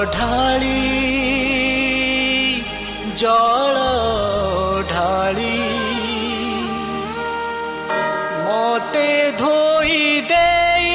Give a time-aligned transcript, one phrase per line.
[0.00, 0.80] ଜଳ ଢାଳି
[3.20, 3.80] ଜଳ
[4.92, 5.58] ଢାଳି
[8.46, 9.98] ମତେ ଧୋଇ
[10.30, 10.94] ଦେଇ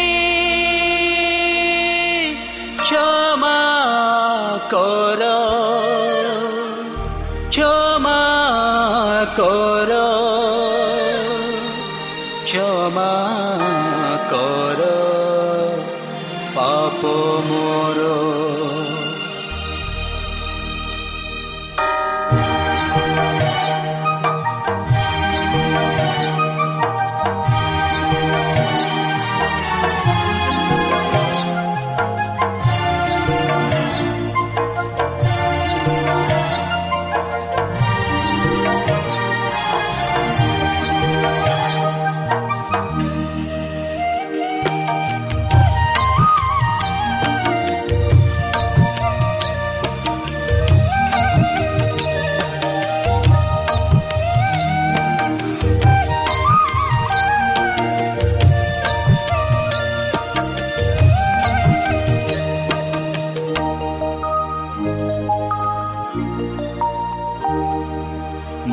[2.82, 3.60] କ୍ଷମା
[4.74, 5.30] କର
[7.52, 8.20] କ୍ଷମା
[9.38, 10.02] କର
[12.48, 13.12] କ୍ଷମା
[14.34, 14.90] କର
[16.58, 17.16] ପାପ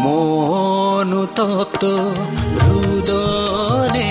[0.01, 0.47] ମୋର
[0.99, 1.83] মনুতপ্ত
[2.61, 4.10] হৃদয়ে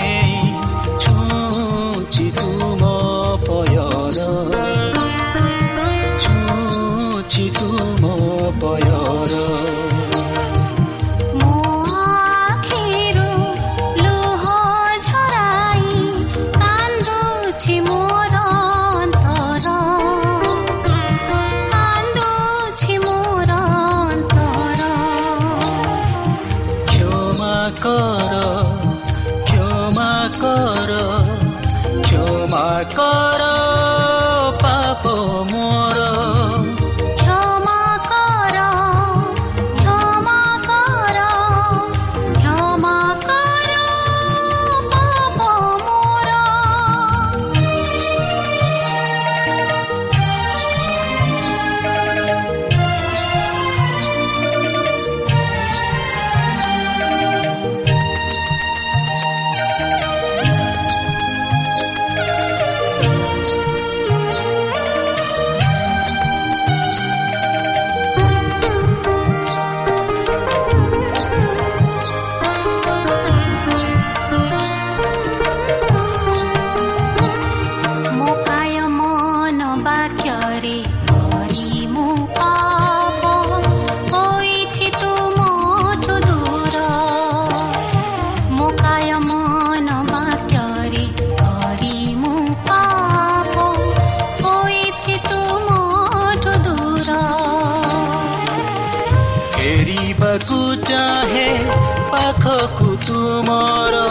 [102.22, 104.08] ପାଖକୁ ତୁମର।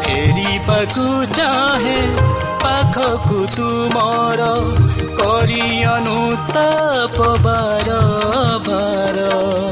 [0.00, 2.16] ଫେରିବାକୁ ଚାହେଁ
[2.62, 4.40] ପାଖକୁ ତୁମର।
[5.16, 8.00] କରି ଅନୁତାପ ବାର
[8.58, 9.71] ବାର।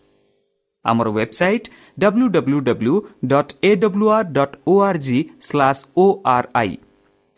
[0.85, 1.67] ଆମର website
[1.99, 2.93] W W W
[3.31, 5.17] dot A W R dot O R G
[5.47, 6.05] slash O
[6.35, 6.73] R I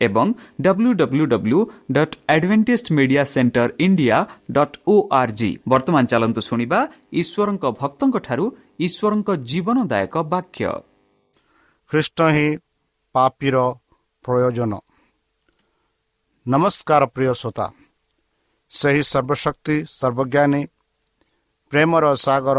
[0.00, 0.26] ଏବଂ
[0.60, 1.58] W W W
[1.96, 4.18] dot Adventist media centre India
[4.56, 6.80] dot O R G ବର୍ତ୍ତମାନ ଚାଲନ୍ତୁ ଶୁଣିବା
[7.20, 8.46] ଈଶ୍ୱରଙ୍କ ଭକ୍ତଙ୍କଠାରୁ
[8.86, 10.72] ଈଶ୍ୱରଙ୍କ ଜୀବନଦାୟକ ବାକ୍ୟ।
[11.90, 12.48] ଖ୍ରୀଷ୍ଟ ହିଁ
[13.14, 13.56] ପାପିର
[14.24, 14.72] ପ୍ରୟୋଜନ।
[16.46, 17.66] ନମସ୍କାର ପ୍ରିୟ ଶ୍ରୋତା।
[18.70, 20.62] ସେହି ସର୍ବଶକ୍ତି ସର୍ବଜ୍ଞାନୀ
[21.72, 22.58] ପ୍ରେମର ସାଗର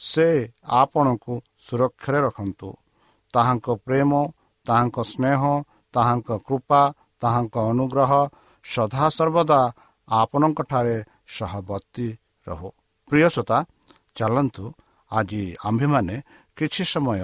[0.00, 0.28] ସେ
[0.80, 1.34] ଆପଣଙ୍କୁ
[1.66, 2.68] ସୁରକ୍ଷାରେ ରଖନ୍ତୁ।
[3.34, 4.10] ତାହାଙ୍କ ପ୍ରେମ
[4.66, 5.40] ତାହାଙ୍କ ସ୍ନେହ
[5.94, 6.82] ତାହାଙ୍କ କୃପା
[7.22, 8.12] ତାହାଙ୍କ ଅନୁଗ୍ରହ
[8.64, 9.60] ସଦାସର୍ବଦା
[10.08, 10.96] ଆପଣଙ୍କଠାରେ
[11.36, 12.08] ସହବର୍ତ୍ତୀ
[12.46, 12.68] ରହୁ।
[13.10, 13.58] ପ୍ରିୟସୋତା
[14.16, 14.64] ଚାଲନ୍ତୁ
[15.12, 16.16] ଆଜି ଆମ୍ଭେମାନେ
[16.56, 17.22] କିଛି ସମୟ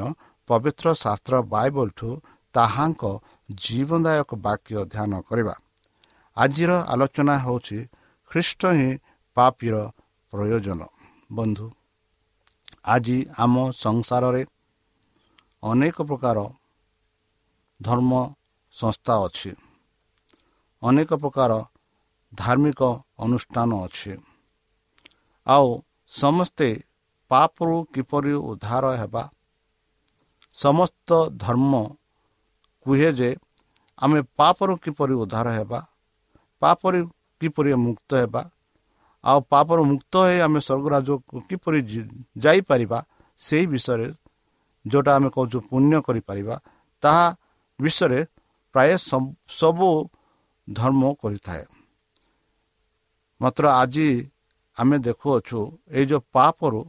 [0.50, 2.10] ପବିତ୍ର ଶାସ୍ତ୍ର ବାଇବଲଠୁ
[2.54, 3.02] ତାହାଙ୍କ
[3.62, 5.54] ଜୀବନଦାୟକ ବାକ୍ୟ ଧ୍ୟାନ କରିବା।
[6.36, 7.78] ଆଜିର ଆଲୋଚନା ହେଉଛି
[8.30, 8.90] ଖ୍ରୀଷ୍ଟ ହିଁ
[9.36, 9.74] ପାପିର
[10.32, 10.80] ପ୍ରୟୋଜନ।
[11.32, 11.66] ବନ୍ଧୁ
[12.86, 14.42] ଆଜି ଆମ ସଂସାରରେ
[15.62, 16.38] ଅନେକ ପ୍ରକାର
[17.82, 18.34] ଧର୍ମ
[18.72, 19.50] ସଂସ୍ଥା ଅଛି।
[20.82, 21.52] ଅନେକ ପ୍ରକାର
[22.34, 22.82] ଧାର୍ମିକ
[23.18, 24.12] ଅନୁଷ୍ଠାନ ଅଛି।
[25.46, 25.68] ଆଉ
[26.08, 26.68] ସମସ୍ତେ
[27.30, 29.24] ପାପରୁ କିପରି ଉଦ୍ଧାର ହେବା?
[30.54, 31.72] ସମସ୍ତ ଧର୍ମ
[32.86, 33.30] କୁହେ ଯେ
[33.98, 35.80] ଆମେ ପାପରୁ କିପରି ଉଦ୍ଧାର ହେବା?
[36.62, 37.00] ପାପରୁ
[37.40, 38.42] କିପରି ମୁକ୍ତ ହେବା?
[39.26, 41.80] ଆଉ ପାପରୁ ମୁକ୍ତ ହୋଇ ଆମେ ସ୍ୱର୍ଗରାଜକୁ କିପରି
[42.44, 42.98] ଯାଇପାରିବା
[43.38, 44.08] ସେହି ବିଷୟରେ
[44.84, 46.54] ଯେଉଁଟା ଆମେ କହୁଛୁ ପୁଣ୍ୟ କରିପାରିବା
[47.02, 47.26] ତାହା
[47.78, 48.20] ବିଷୟରେ
[48.74, 48.90] ପ୍ରାୟ
[49.60, 49.88] ସବୁ
[50.68, 51.64] ଧର୍ମ କହିଥାଏ।
[53.40, 54.08] ମାତ୍ର ଆଜି
[54.76, 55.58] ଆମେ ଦେଖୁଅଛୁ
[55.96, 56.80] ଏଇ ଯେଉଁ ପାପରୁ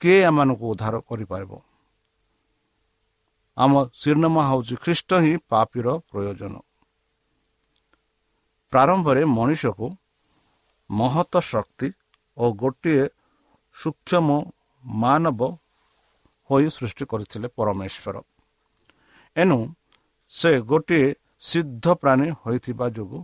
[0.00, 1.52] କିଏ ଏମାନଙ୍କୁ ଉଦ୍ଧାର କରିପାରିବ?
[3.56, 6.54] ଆମ ଶିରନାମା ହେଉଛି ଖ୍ରୀଷ୍ଟ ହିଁ ପାପିର ପ୍ରୟୋଜନ।
[8.72, 9.86] ପ୍ରାରମ୍ଭରେ ମଣିଷକୁ
[10.92, 11.88] ମହତ ଶକ୍ତି
[12.36, 13.04] ଓ ଗୋଟିଏ
[13.76, 14.28] ସୂକ୍ଷ୍ମ
[14.84, 15.40] ମାନବ
[16.50, 18.16] ହୋଇ ସୃଷ୍ଟି କରିଥିଲେ ପରମେଶ୍ୱର।
[19.36, 19.58] ଏଣୁ
[20.32, 21.06] ସେ ଗୋଟିଏ
[21.40, 23.20] ସିଦ୍ଧ ପ୍ରାଣୀ ହୋଇଥିବା ଯୋଗୁଁ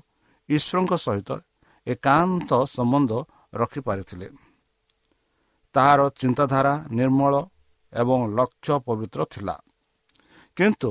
[0.48, 1.30] ଈଶ୍ୱରଙ୍କ ସହିତ
[1.86, 3.12] ଏକାନ୍ତ ସମ୍ବନ୍ଧ
[3.54, 4.28] ରଖିପାରିଥିଲେ।
[5.74, 7.34] ତାହାର ଚିନ୍ତାଧାରା ନିର୍ମଳ
[7.92, 9.56] ଏବଂ ଲକ୍ଷ୍ୟ ପବିତ୍ର ଥିଲା।
[10.56, 10.90] କିନ୍ତୁ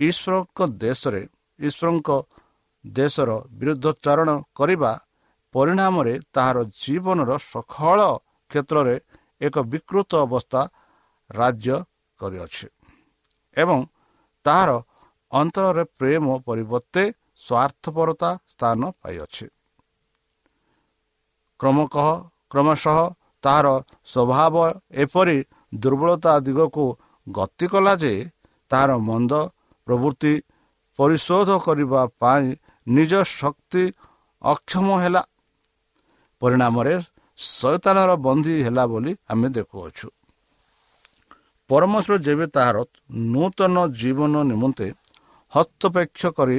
[0.00, 1.22] ଈଶ୍ୱରଙ୍କ ଦେଶରେ
[1.58, 2.10] ଈଶ୍ୱରଙ୍କ
[2.84, 4.92] ଦେଶର ବିରୁଦ୍ଧଚାରଣ କରିବା
[5.54, 7.98] ପରିଣାମରେ ତାହାର ଜୀବନର ସଖଳ
[8.50, 8.96] କ୍ଷେତ୍ରରେ
[9.40, 10.60] ଏକ ବିକୃତ ଅବସ୍ଥା
[11.30, 11.76] ରାଜ୍ୟ
[12.20, 12.66] କରିଅଛି
[13.56, 13.78] ଏବଂ
[14.46, 14.70] ତାହାର
[15.32, 17.02] ଅନ୍ତରରେ ପ୍ରେମ ପରିବର୍ତ୍ତେ
[17.44, 19.46] ସ୍ୱାର୍ଥପରତା ସ୍ଥାନ ପାଇଅଛି।
[21.60, 22.08] କ୍ରମକଃ
[22.50, 22.98] କ୍ରମଶଃ
[23.44, 23.68] ତାହାର
[24.12, 24.54] ସ୍ୱଭାବ
[25.04, 25.38] ଏପରି
[25.82, 26.84] ଦୁର୍ବଳତା ଦିଗକୁ
[27.26, 28.14] ଗତି କଲା ଯେ
[28.70, 29.32] ତାହାର ମନ୍ଦ
[29.86, 30.32] ପ୍ରବୃତ୍ତି
[30.98, 32.46] ପରିଶୋଧ କରିବା ପାଇଁ
[32.86, 33.82] ନିଜ ଶକ୍ତି
[34.42, 35.22] ଅକ୍ଷମ ହେଲା
[36.42, 36.94] ପରିଣାମରେ
[37.38, 40.06] ଶୈତାନର ବନ୍ଦୀ ହେଲା ବୋଲି ଆମେ ଦେଖୁଅଛୁ।
[41.70, 42.76] ପରମେଶ୍ୱର ଯେବେ ତାହାର
[43.32, 44.88] ନୂତନ ଜୀବନ ନିମନ୍ତେ
[45.52, 46.58] ହସ୍ତପେକ୍ଷ କରି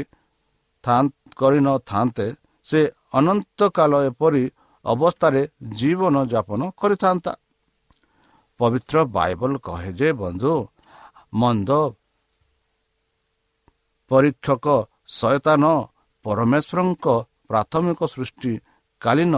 [1.37, 2.27] କରିନଥାନ୍ତେ
[2.65, 2.79] ସେ
[3.19, 4.43] ଅନନ୍ତ କାଳ ଏପରି
[4.85, 5.41] ଅବସ୍ଥାରେ
[5.79, 7.33] ଜୀବନ ଯାପନ କରିଥାନ୍ତା।
[8.59, 10.53] ପବିତ୍ର ବାଇବଲ କହେ ଯେ ବନ୍ଧୁ
[11.41, 11.69] ମନ୍ଦ
[14.11, 14.65] ପରୀକ୍ଷକ
[15.17, 15.63] ଶୟତାନ
[16.25, 17.05] ପରମେଶ୍ୱରଙ୍କ
[17.49, 18.53] ପ୍ରାଥମିକ ସୃଷ୍ଟି
[19.01, 19.35] କାଳୀନ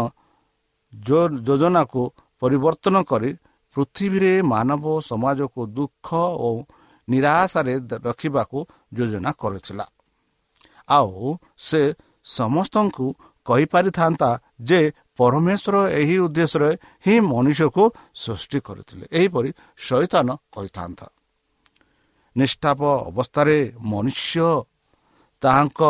[1.48, 2.02] ଯୋଜନାକୁ
[2.42, 3.30] ପରିବର୍ତ୍ତନ କରି
[3.76, 6.08] ପୃଥିବୀରେ ମାନବ ସମାଜକୁ ଦୁଃଖ
[6.46, 6.50] ଓ
[7.08, 7.74] ନିରାଶାରେ
[8.08, 8.58] ରଖିବାକୁ
[8.94, 9.86] ଯୋଜନା କରିଥିଲା।
[10.90, 11.82] ଆଉ ସେ
[12.24, 13.06] ସମସ୍ତଙ୍କୁ
[13.46, 14.30] କହିପାରିଥାନ୍ତା
[14.62, 14.80] ଯେ
[15.18, 16.72] ପରମେଶ୍ୱର ଏହି ଉଦ୍ଦେଶ୍ୟରେ
[17.06, 17.84] ହିଁ ମଣିଷକୁ
[18.16, 21.06] ସୃଷ୍ଟି କରିଥିଲେ। ଏହିପରି ଶୈତାନ କହିଥାନ୍ତା।
[22.36, 23.58] ନିଷ୍ଠାପ ଅବସ୍ଥାରେ
[23.92, 24.46] ମନୁଷ୍ୟ
[25.42, 25.82] ତାହାଙ୍କ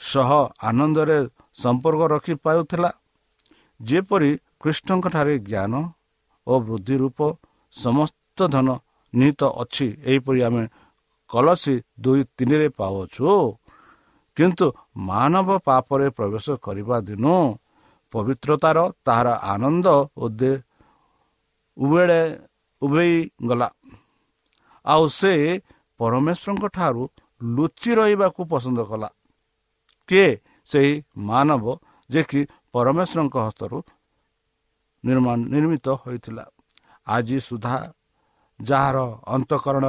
[0.00, 0.30] ସହ
[0.62, 1.18] ଆନନ୍ଦରେ
[1.54, 2.90] ସମ୍ପର୍କ ରଖିପାରୁଥିଲା।
[3.80, 4.30] ଯେପରି
[4.60, 5.72] କୃଷ୍ଣଙ୍କଠାରେ ଜ୍ଞାନ
[6.46, 7.18] ଓ ବୃଦ୍ଧି ରୂପ
[7.72, 8.68] ସମସ୍ତ ଧନ
[9.14, 10.64] ନିହିତ ଅଛି ଏହିପରି ଆମେ
[11.30, 13.30] କଲସି ଦୁଇ ତିନିରେ ପାଉଛୁ
[14.36, 14.66] କିନ୍ତୁ
[15.08, 17.36] ମାନବ ପାପରେ ପ୍ରବେଶ କରିବା ଦିନୁ
[18.12, 20.52] ପବିତ୍ରତାର ତାହାର ଆନନ୍ଦ ଉଦେ
[21.76, 22.20] ଉଭେଳେ
[22.82, 23.16] ଉଭେଇ
[23.48, 23.68] ଗଲା।
[24.84, 25.32] ଆଉ ସେ
[26.00, 27.02] ପରମେଶ୍ୱରଙ୍କ ଠାରୁ
[27.42, 29.08] ଲୁଚି ରହିବାକୁ ପସନ୍ଦ କଲା।
[30.08, 30.28] କିଏ?
[30.68, 30.92] ସେହି
[31.28, 31.64] ମାନବ
[32.10, 32.40] ଯେ କି
[32.74, 33.78] ପରମେଶ୍ୱରଙ୍କ ହସ୍ତରୁ
[35.04, 36.44] ନିର୍ମାଣ ନିର୍ମିତ ହୋଇଥିଲା।
[37.06, 37.78] ଆଜି ସୁଦ୍ଧା
[38.60, 38.96] ଯାହାର
[39.34, 39.86] ଅନ୍ତଃକରଣ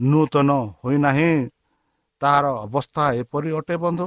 [0.00, 0.50] ନୂତନ
[0.82, 1.32] ହୋଇନାହିଁ
[2.20, 4.06] ତାହାର ଅବସ୍ଥା ଏପରି ଅଟେ ବନ୍ଧୁ।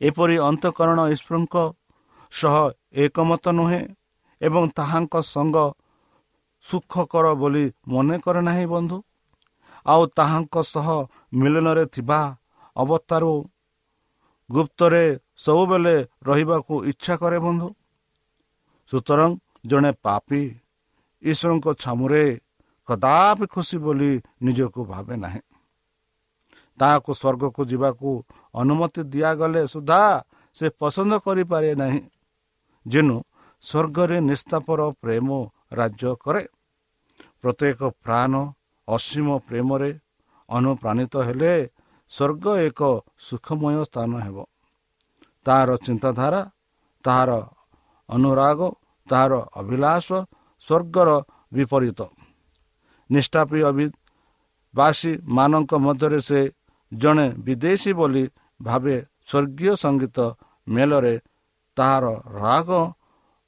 [0.00, 1.54] ଏପରି ଅନ୍ତଃକରଣ ଈଶ୍ୱରଙ୍କ
[2.32, 2.54] ସହ
[3.04, 3.80] ଏକମତ ନୁହେଁ
[4.40, 5.56] ଏବଂ ତାହାଙ୍କ ସଙ୍ଗ
[6.64, 8.98] ସୁଖକର ବୋଲି ମନେ କରେ ନାହିଁ ବନ୍ଧୁ।
[9.86, 10.88] ଆଉ ତାହାଙ୍କ ସହ
[11.40, 12.20] ମିଳନରେ ଥିବା
[12.76, 13.32] ଅବସ୍ଥାରୁ
[14.50, 15.04] ଗୁପ୍ତରେ
[15.42, 15.96] ସବୁବେଳେ
[16.28, 17.68] ରହିବାକୁ ଇଚ୍ଛା କରେ ବନ୍ଧୁ।
[18.88, 19.30] ସୁତରାଂ
[19.66, 20.42] ଜଣେ ପାପି
[21.22, 22.24] ଈଶ୍ୱରଙ୍କ ଛାମୁରେ
[22.88, 25.40] କଦାପି ଖୁସି ବୋଲି ନିଜକୁ ଭାବେ ନାହିଁ।
[26.80, 28.08] ତାହାକୁ ସ୍ୱର୍ଗକୁ ଯିବାକୁ
[28.54, 30.02] ଅନୁମତି ଦିଆଗଲେ ସୁଦ୍ଧା
[30.56, 32.02] ସେ ପସନ୍ଦ କରିପାରେ ନାହିଁ।
[32.86, 33.16] ଯେନୁ
[33.62, 35.28] ସ୍ୱର୍ଗରେ ନିସ୍ତାପର ପ୍ରେମ
[35.72, 36.42] ରାଜ୍ୟ କରେ।
[37.40, 38.32] ପ୍ରତ୍ୟେକ ପ୍ରାଣ
[38.88, 39.90] ଅସୀମ ପ୍ରେମରେ
[40.48, 41.54] ଅନୁପ୍ରାଣିତ ହେଲେ
[42.10, 42.80] ସ୍ୱର୍ଗ ଏକ
[43.18, 44.38] ସୁଖମୟ ସ୍ଥାନ ହେବ।
[45.46, 46.42] ତାହାର ଚିନ୍ତାଧାରା
[47.04, 47.30] ତାହାର
[48.08, 48.60] ଅନୁରାଗ
[49.08, 50.08] ତାହାର ଅଭିଳାଷ
[50.64, 51.10] ସ୍ୱର୍ଗର
[51.52, 52.00] ବିପରୀତ।
[53.10, 56.40] ନିଷ୍ଠାପୀ ଅଭିବାସୀ ମାନଙ୍କ ମଧ୍ୟରେ ସେ
[56.92, 58.24] ଜଣେ ବିଦେଶୀ ବୋଲି
[58.60, 58.96] ଭାବେ
[59.28, 60.18] ସ୍ୱର୍ଗୀୟ ସଙ୍ଗୀତ
[60.66, 61.14] ମେଳରେ
[61.76, 62.04] ତାହାର
[62.42, 62.70] ରାଗ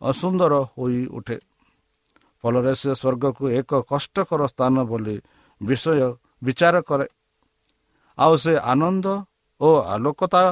[0.02, 1.38] ଅସୁନ୍ଦର ହୋଇ ଉଠେ।
[2.44, 5.16] ଫଳରେ ସେ ସ୍ୱର୍ଗକୁ ଏକ କଷ୍ଟକର ସ୍ଥାନ ବୋଲି
[5.60, 6.08] ବିଷୟ
[6.44, 7.06] ବିଚାର କରେ।
[8.18, 9.06] ଆଉ ସେ ଆନନ୍ଦ
[9.60, 10.44] ଓ ଆଲୋକତା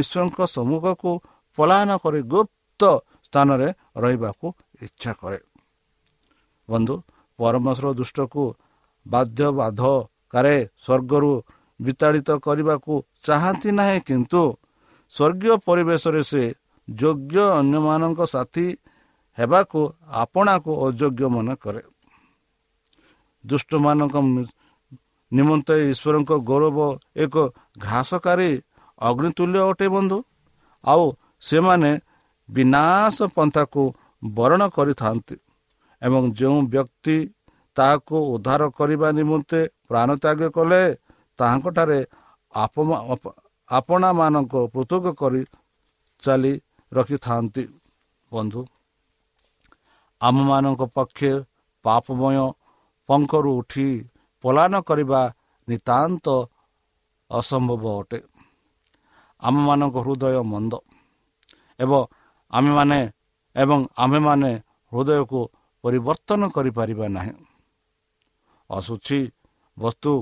[0.00, 1.10] ଈଶ୍ୱରଙ୍କ ସମ୍ମୁଖକୁ
[1.58, 2.82] ପଳାୟନ କରି ଗୁପ୍ତ
[3.26, 3.68] ସ୍ଥାନରେ
[4.02, 4.46] ରହିବାକୁ
[4.86, 5.38] ଇଚ୍ଛା କରେ।
[6.68, 6.94] ବନ୍ଧୁ
[7.38, 8.42] ପରମେଶ୍ୱର ଦୃଷ୍ଟକୁ
[9.06, 11.32] ବାଧ୍ୟ ବାଧକାରେ ସ୍ୱର୍ଗରୁ
[11.80, 12.92] ବିତାଡ଼ିତ କରିବାକୁ
[13.26, 14.42] ଚାହାନ୍ତି ନାହିଁ କିନ୍ତୁ
[15.14, 16.42] ସ୍ୱର୍ଗୀୟ ପରିବେଶରେ ସେ
[16.88, 18.66] ଯୋଗ୍ୟ ଅନ୍ୟମାନଙ୍କ ସାଥୀ
[19.38, 19.80] ହେବାକୁ
[20.22, 21.82] ଆପଣାକୁ ଅଯୋଗ୍ୟ ମନେ କରେ।
[23.44, 24.16] ଦୁଷ୍ଟମାନଙ୍କ
[25.32, 26.78] ନିମନ୍ତେ ଈଶ୍ୱରଙ୍କ ଗୌରବ
[27.24, 27.34] ଏକ
[27.78, 28.50] ଘ୍ରାସକାରୀ
[29.00, 30.18] ଅଗ୍ନିତୁଲ୍ୟ ଅଟେ ବନ୍ଧୁ।
[30.84, 31.04] ଆଉ
[31.42, 31.90] ସେମାନେ
[32.48, 33.82] ବିନାଶ ପନ୍ଥାକୁ
[34.22, 35.36] ବରଣ କରିଥାନ୍ତି
[36.02, 37.16] ଏବଂ ଯେଉଁ ବ୍ୟକ୍ତି
[37.76, 40.82] ତାହାକୁ ଉଦ୍ଧାର କରିବା ନିମନ୍ତେ ପ୍ରାଣତ୍ୟାଗ କଲେ
[41.38, 42.00] ତାହାଙ୍କଠାରେ
[43.70, 45.42] ଆପଣାମାନଙ୍କ ପୃଥକ କରି
[46.22, 46.52] ଚାଲି
[46.92, 47.64] ରଖିଥାନ୍ତି।
[48.32, 48.60] ବନ୍ଧୁ
[50.20, 51.32] ଆମମାନଙ୍କ ପକ୍ଷେ
[51.84, 52.38] ପାପମୟ
[53.08, 53.88] ପଙ୍କରୁ ଉଠି
[54.44, 55.20] ପଲାୟନ କରିବା
[55.68, 56.26] ନିତାନ୍ତ
[57.30, 58.18] ଅସମ୍ଭବ ଅଟେ।
[59.42, 60.72] ଆମମାନଙ୍କ ହୃଦୟ ମନ୍ଦ।
[61.78, 62.00] ଏବଂ
[62.52, 63.00] ଆମେମାନେ
[63.56, 64.50] ଏବଂ ଆମ୍ଭେମାନେ
[64.92, 65.40] ହୃଦୟକୁ
[65.84, 67.34] ପରିବର୍ତ୍ତନ କରିପାରିବା ନାହିଁ।
[68.70, 69.20] ଅସୁଛି
[69.76, 70.12] ବସ୍ତୁ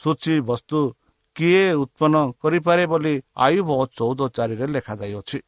[0.00, 0.78] ସୂଚି ବସ୍ତୁ
[1.36, 5.38] କିଏ ଉତ୍ପନ୍ନ କରିପାରେ ବୋଲି ଆୟୁବ ଚଉଦ ଚାରିରେ ଲେଖାଯାଇଅଛି।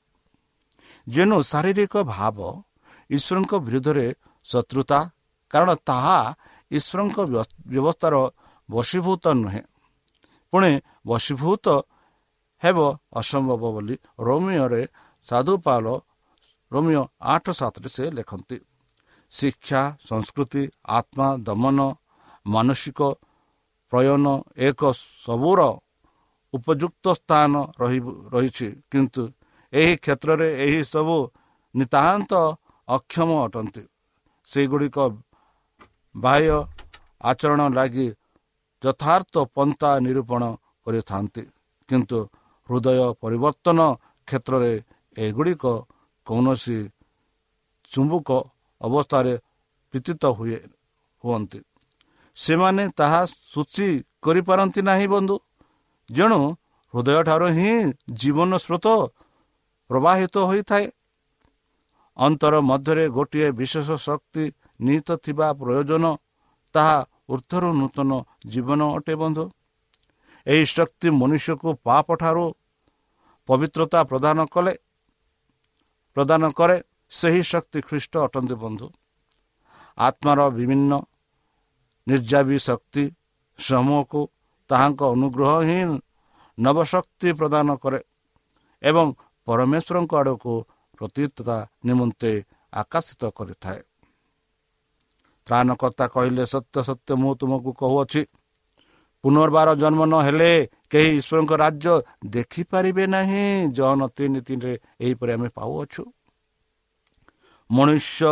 [1.06, 2.38] ଯେନୁ ଶାରୀରିକ ଭାବ
[3.10, 4.06] ଈଶ୍ୱରଙ୍କ ବିରୁଦ୍ଧରେ
[4.46, 4.98] ଶତ୍ରୁତା
[5.50, 6.18] କାରଣ ତାହା
[6.70, 7.16] ଈଶ୍ୱରଙ୍କ
[7.72, 8.14] ବ୍ୟବସ୍ଥାର
[8.68, 9.62] ବଶୀଭୂତ ନୁହେଁ।
[10.52, 10.72] ପୁଣି
[11.06, 11.66] ବଶୀଭୂତ
[12.62, 12.78] ହେବ
[13.20, 13.96] ଅସମ୍ଭବ ବୋଲି
[14.26, 14.82] ରୋମିଓରେ
[15.28, 15.86] ସାଧୁପାଲ
[16.72, 17.02] ରୋମିଓ
[17.34, 18.56] ଆଠ ସାତରେ ସେ ଲେଖନ୍ତି।
[19.32, 20.62] ଶିକ୍ଷା ସଂସ୍କୃତି
[20.98, 21.78] ଆତ୍ମା ଦମନ
[22.46, 23.00] ମାନସିକ
[23.92, 24.26] ପ୍ରୟୋନ
[24.68, 24.80] ଏକ
[25.24, 25.60] ସବୁର
[26.54, 27.52] ଉପଯୁକ୍ତ ସ୍ଥାନ
[28.34, 29.22] ରହିଛି। କିନ୍ତୁ
[29.72, 31.16] ଏହି କ୍ଷେତ୍ରରେ ଏହି ସବୁ
[31.74, 32.32] ନିତାନ୍ତ
[32.88, 33.82] ଅକ୍ଷମ ଅଟନ୍ତି।
[34.46, 34.98] ସେଗୁଡ଼ିକ
[36.14, 36.56] ବାହ୍ୟ
[37.30, 38.08] ଆଚରଣ ଲାଗି
[38.82, 40.42] ଯଥାର୍ଥ ପନ୍ଥା ନିରୂପଣ
[40.84, 41.42] କରିଥାନ୍ତି।
[41.88, 42.18] କିନ୍ତୁ
[42.68, 43.78] ହୃଦୟ ପରିବର୍ତ୍ତନ
[44.28, 44.72] କ୍ଷେତ୍ରରେ
[45.16, 45.64] ଏଗୁଡ଼ିକ
[46.26, 46.78] କୌଣସି
[47.90, 48.28] ଚୁମ୍ବୁକ
[48.80, 49.34] ଅବସ୍ଥାରେ
[49.94, 50.58] ପ୍ରୀତିତ ହୁଏ
[51.25, 51.58] ହୁଅନ୍ତି।
[52.37, 53.20] ସେମାନେ ତାହା
[53.52, 53.88] ସୂଚୀ
[54.22, 55.37] କରିପାରନ୍ତି ନାହିଁ ବନ୍ଧୁ।
[56.10, 56.40] ଯେଣୁ
[56.94, 57.72] ହୃଦୟଠାରୁ ହିଁ
[58.20, 58.87] ଜୀବନ ସ୍ରୋତ
[59.90, 60.87] ପ୍ରବାହିତ ହୋଇଥାଏ।
[62.16, 64.44] ଅନ୍ତର ମଧ୍ୟରେ ଗୋଟିଏ ବିଶେଷ ଶକ୍ତି
[64.80, 66.04] ନିହିତ ଥିବା ପ୍ରୟୋଜନ
[66.75, 66.98] ତାହା
[67.28, 68.10] ଉର୍ଦ୍ଧରୁ ନୂତନ
[68.46, 69.44] ଜୀବନ ଅଟେ ବନ୍ଧୁ।
[70.46, 72.44] ଏହି ଶକ୍ତି ମନୁଷ୍ୟକୁ ପାପ ଠାରୁ
[73.49, 74.75] ପବିତ୍ରତା ପ୍ରଦାନ କଲେ
[76.17, 76.76] ପ୍ରଦାନ କରେ
[77.12, 78.87] ସେହି ଶକ୍ତି ଖ୍ରୀଷ୍ଟ ଅଟନ୍ତି ବନ୍ଧୁ।
[79.99, 80.93] ଆତ୍ମାର ବିଭିନ୍ନ
[82.07, 83.05] ନିର୍ଯାବୀ ଶକ୍ତି
[83.59, 84.21] ସମୂହକୁ
[84.71, 85.81] ତାହାଙ୍କ ଅନୁଗ୍ରହ ହିଁ
[86.59, 88.00] ନବଶକ୍ତି ପ୍ରଦାନ କରେ
[88.83, 89.07] ଏବଂ
[89.47, 90.55] ପରମେଶ୍ୱରଙ୍କ ଆଡ଼କୁ
[90.99, 92.33] ପ୍ରତୀତତା ନିମନ୍ତେ
[92.73, 93.81] ଆକର୍ଷିତ କରିଥାଏ।
[95.47, 98.23] ତ୍ରାଣକର୍ତ୍ତା କହିଲେ ସତ୍ୟ ସତ୍ୟ ମୁଁ ତୁମକୁ କହୁଅଛି
[99.25, 100.52] ପୁନର୍ବାର ଜନ୍ମ ନ ହେଲେ
[100.90, 101.94] କେହି ଈଶ୍ୱରଙ୍କ ରାଜ୍ୟ
[102.26, 106.02] ଦେଖିପାରିବେ ନାହିଁ। ଜନ ତିନି ତିନିରେ ଏହିପରି ଆମେ ପାଉଅଛୁ।
[107.70, 108.30] ମନୁଷ୍ୟ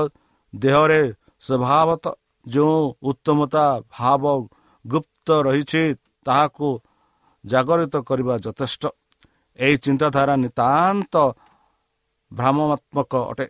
[0.55, 1.03] ଦେହରେ
[1.41, 2.15] ସ୍ୱଭାବତଃ
[2.47, 4.25] ଯେଉଁ ଉତ୍ତମତା ଭାବ
[4.85, 5.83] ଗୁପ୍ତ ରହିଛି
[6.27, 6.69] ତାହାକୁ
[7.45, 8.85] ଜାଗରିତ କରିବା ଯଥେଷ୍ଟ।
[9.59, 11.15] ଏହି ଚିନ୍ତାଧାରା ନିତାନ୍ତ
[12.33, 13.47] ଭ୍ରାମାତ୍ମକ ଅଟେ।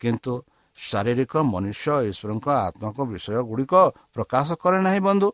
[0.00, 0.32] କିନ୍ତୁ
[0.78, 3.74] ଶାରୀରିକ ମନୁଷ୍ୟ ଈଶ୍ୱରଙ୍କ ଆତ୍ମକ ବିଷୟ ଗୁଡ଼ିକ
[4.14, 5.28] ପ୍ରକାଶ କରେ ନାହିଁ ବନ୍ଧୁ।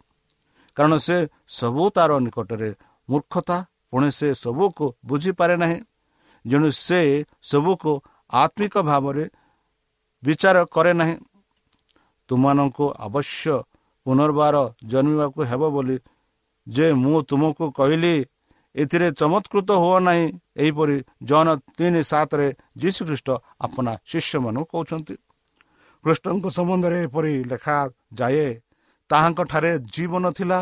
[0.79, 1.17] କାରଣ ସେ
[1.49, 2.71] ସବୁ ତାର ନିକଟରେ
[3.09, 3.57] ମୂର୍ଖତା
[3.91, 5.79] ପୁଣି ସେ ସବୁକୁ ବୁଝିପାରେ ନାହିଁ।
[6.45, 7.01] ଯେଣୁ ସେ
[7.43, 7.93] ସବୁକୁ
[8.33, 9.25] ଆତ୍ମିକ ଭାବରେ
[10.23, 11.17] ବିଚାର କରେ ନାହିଁ।
[12.31, 13.55] ତୁମମାନଙ୍କୁ ଅବଶ୍ୟ
[14.07, 14.57] ପୁନର୍ବାର
[14.93, 15.97] ଜନ୍ମିବାକୁ ହେବ ବୋଲି
[16.67, 18.15] ଯେ ମୁଁ ତୁମକୁ କହିଲି
[18.75, 20.25] ଏଥିରେ ଚମତ୍କୃତ ହୁଅ ନାହିଁ।
[20.63, 20.97] ଏହିପରି
[21.29, 22.47] ଜନ ତିନି ସାତରେ
[22.81, 23.29] ଯୀଶୁଖ୍ରୀଷ୍ଟ
[23.61, 25.15] ଆପଣା ଶିଷ୍ୟମାନଙ୍କୁ କହୁଛନ୍ତି।
[26.05, 28.49] କୃଷ୍ଣଙ୍କ ସମ୍ବନ୍ଧରେ ଏପରି ଲେଖାଯାଏ
[29.11, 30.61] ତାହାଙ୍କଠାରେ ଜୀବନ ଥିଲା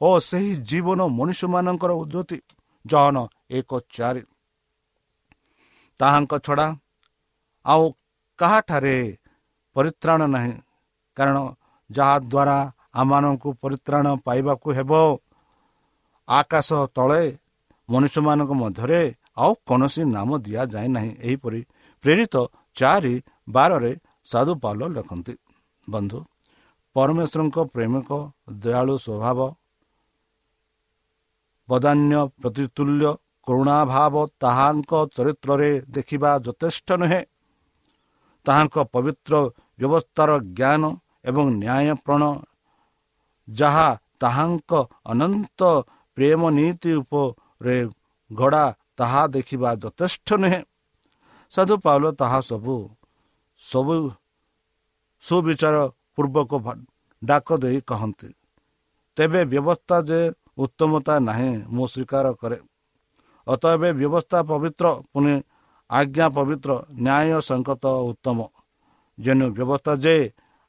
[0.00, 2.38] ଓ ସେହି ଜୀବନ ମନୁଷ୍ୟମାନଙ୍କର ଉଦ୍ଧତି
[2.84, 3.16] ଜହନ
[3.50, 4.22] ଏକ ଚାରି।
[6.00, 6.66] ତାହାଙ୍କ ଛଡ଼ା
[7.66, 7.84] ଆଉ
[8.38, 8.96] କାହାଠାରେ
[9.76, 10.54] ପରିତ୍ରାଣ ନାହିଁ।
[11.16, 11.38] କାରଣ
[11.90, 12.58] ଯାହାଦ୍ୱାରା
[12.94, 14.92] ଆମମାନଙ୍କୁ ପରିତ୍ରାଣ ପାଇବାକୁ ହେବ
[16.28, 17.22] ଆକାଶ ତଳେ
[17.88, 19.00] ମନୁଷ୍ୟମାନଙ୍କ ମଧ୍ୟରେ
[19.36, 21.60] ଆଉ କୌଣସି ନାମ ଦିଆଯାଏ ନାହିଁ। ଏହିପରି
[22.04, 22.34] ପ୍ରେରିତ
[22.76, 23.14] ଚାରି
[23.48, 23.92] ବାରରେ
[24.26, 25.34] ସାଧୁ ପାଲ ଲେଖନ୍ତି
[25.88, 26.18] ବନ୍ଧୁ
[26.98, 28.10] ପରମେଶ୍ୱରଙ୍କ ପ୍ରେମିକ
[28.62, 29.38] ଦୟାଳୁ ସ୍ୱଭାବ
[31.68, 33.10] ବଦାନ୍ୟ ପ୍ରତିତୁଲ୍ୟ
[33.46, 37.20] କରୁଣାଭାବ ତାହାଙ୍କ ଚରିତ୍ରରେ ଦେଖିବା ଯଥେଷ୍ଟ ନୁହେଁ।
[38.46, 39.34] ତାହାଙ୍କ ପବିତ୍ର
[39.78, 40.82] ବ୍ୟବସ୍ଥାର ଜ୍ଞାନ
[41.28, 42.22] ଏବଂ ନ୍ୟାୟପ୍ରଣ
[43.48, 43.88] ଯାହା
[44.20, 44.72] ତାହାଙ୍କ
[45.12, 45.60] ଅନନ୍ତ
[46.16, 47.76] ପ୍ରେମ ନୀତି ଉପରେ
[48.30, 48.64] ଘୋଡ଼ା
[48.98, 50.60] ତାହା ଦେଖିବା ଯଥେଷ୍ଟ ନୁହେଁ।
[51.52, 52.76] ସାଧୁ ପାଉଲ ତାହା ସବୁ
[53.60, 53.96] ସବୁ
[55.22, 55.76] ସୁବିଚାର
[56.18, 56.52] ପୂର୍ବକ
[57.22, 58.28] ଡାକ ଦେଇ କହନ୍ତି
[59.16, 60.20] ତେବେ ବ୍ୟବସ୍ଥା ଯେ
[60.64, 62.58] ଉତ୍ତମତା ନାହିଁ ମୁଁ ସ୍ୱୀକାର କରେ।
[63.46, 65.34] ଅତଏବେ ବ୍ୟବସ୍ଥା ପବିତ୍ର ପୁଣି
[65.90, 66.70] ଆଜ୍ଞା ପବିତ୍ର
[67.06, 68.38] ନ୍ୟାୟ ସଙ୍କତ ଉତ୍ତମ।
[69.18, 70.16] ଯେନୁ ବ୍ୟବସ୍ଥା ଯେ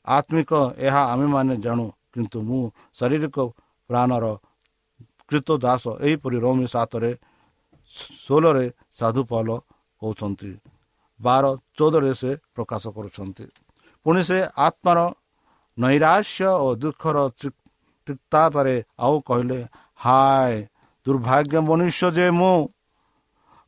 [0.08, 0.52] ଆତ୍ମିକ
[0.88, 2.62] ଏହା ଆମେମାନେ ଜାଣୁ କିନ୍ତୁ ମୁଁ
[2.98, 3.38] ଶାରୀରିକ
[3.90, 4.26] ପ୍ରାଣର
[5.30, 7.12] କୃତ ଦାସ ଏହିପରି ରମି ସାତରେ
[8.26, 8.66] ଷୋହଳରେ
[9.00, 9.48] ସାଧୁ ପାଲ
[10.02, 10.52] କହୁଛନ୍ତି
[11.20, 11.44] ବାର
[11.78, 13.46] ଚଉଦରେ ସେ ପ୍ରକାଶ କରୁଛନ୍ତି।
[14.06, 15.00] ପୁଣି ସେ ଆତ୍ମାର
[15.80, 17.18] ନୈରାଶ୍ୟ ଓ ଦୁଃଖର
[18.08, 19.60] ତିକ୍ତାରେ ଆଉ କହିଲେ
[20.00, 20.54] ହାୟ
[21.06, 22.58] ଦୁର୍ଭାଗ୍ୟ ମନୁଷ୍ୟ ଯେ ମୁଁ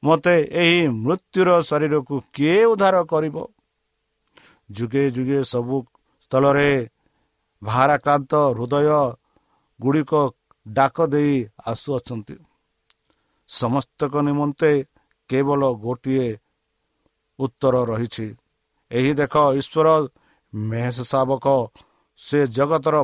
[0.04, 3.38] ମୋତେ ଏହି ମୃତ୍ୟୁର ଶରୀରକୁ କିଏ ଉଦ୍ଧାର କରିବ
[4.69, 5.78] ଯୁଗେ ଯୁଗେ ସବୁ
[6.21, 6.71] ସ୍ଥଳରେ
[7.62, 8.88] ଭାରାକ୍ରାନ୍ତ ହୃଦୟ
[9.80, 10.13] ଗୁଡ଼ିକ
[10.65, 12.36] ଡାକ ଦେଇ ଆସୁଅଛନ୍ତି
[13.50, 14.71] ସମସ୍ତଙ୍କ ନିମନ୍ତେ
[15.30, 16.28] କେବଳ ଗୋଟିଏ
[17.39, 18.28] ଉତ୍ତର ରହିଛି
[18.91, 19.88] ଏହି ଦେଖ ଈଶ୍ୱର
[20.54, 21.47] ମେଷ ଶାବକ
[22.21, 22.95] ସେ ଜଗତର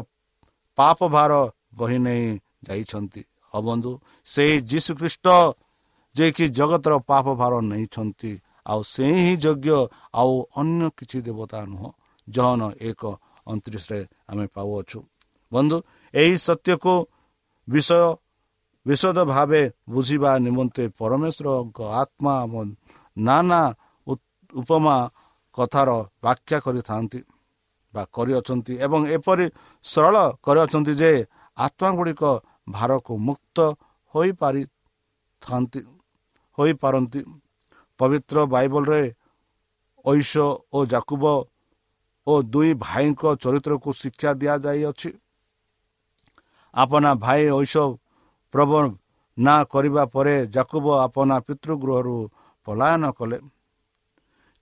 [0.77, 1.33] ପାପ ଭାର
[1.77, 2.25] ବହି ନେଇ
[2.67, 3.21] ଯାଇଛନ୍ତି।
[3.53, 3.91] ଅବନ୍ଧୁ
[4.27, 5.27] ସେହି ଯୀଶୁଖ୍ରୀଷ୍ଟ
[6.15, 8.31] ଯିଏକି ଜଗତର ପାପ ଭାର ନେଇଛନ୍ତି
[8.65, 9.77] ଆଉ ସେ ହିଁ ଯୋଗ୍ୟ
[10.21, 11.89] ଆଉ ଅନ୍ୟ କିଛି ଦେବତା ନୁହଁ।
[12.27, 13.01] ଜହନ ଏକ
[13.47, 13.99] ଅଣତିରିଶରେ
[14.29, 14.99] ଆମେ ପାଉଅଛୁ।
[15.51, 15.77] ବନ୍ଧୁ
[16.13, 16.93] ଏହି ସତ୍ୟକୁ
[17.67, 18.01] ବିଷୟ
[18.85, 19.61] ବିଶଦ ଭାବେ
[19.93, 22.35] ବୁଝିବା ନିମନ୍ତେ ପରମେଶ୍ୱରଙ୍କ ଆତ୍ମା
[23.17, 23.61] ନାନା
[24.53, 24.97] ଉପମା
[25.57, 25.89] କଥାର
[26.23, 27.19] ବ୍ୟାଖ୍ୟା କରିଥାନ୍ତି।
[27.93, 29.45] ବା କରିଅଛନ୍ତି ଏବଂ ଏପରି
[29.85, 31.11] ସରଳ କରିଅଛନ୍ତି ଯେ
[31.57, 32.23] ଆତ୍ମା ଗୁଡ଼ିକ
[32.69, 33.57] ଭାରକୁ ମୁକ୍ତ
[34.15, 35.79] ହୋଇପାରିଥାନ୍ତି
[36.57, 37.21] ହୋଇପାରନ୍ତି।
[37.99, 39.01] ପବିତ୍ର ବାଇବଲରେ
[40.05, 40.33] ଐଶ
[40.73, 41.23] ଓ ଜାକୁବ
[42.27, 45.09] ଓ ଦୁଇ ଭାଇଙ୍କ ଚରିତ୍ରକୁ ଶିକ୍ଷା ଦିଆଯାଇଅଛି।
[46.73, 47.75] ଆପନା ଭାଇ ଐଶ
[48.53, 48.71] ପ୍ରବ
[49.37, 52.17] ନା କରିବା ପରେ ଜାକୁବ ଆପନା ପିତୃଗୃହରୁ
[52.67, 53.37] ପଳାୟନ କଲେ।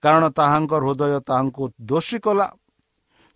[0.03, 2.47] କାରଣ ତାହାଙ୍କ ହୃଦୟ ତାହାଙ୍କୁ ଦୋଷୀ କଲା।